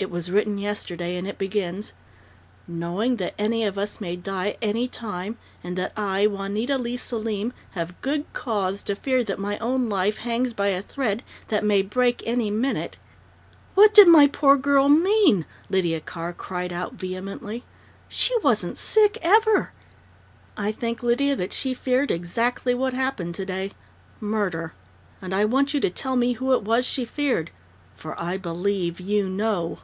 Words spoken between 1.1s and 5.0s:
and it begins: "'Knowing that any of us may die any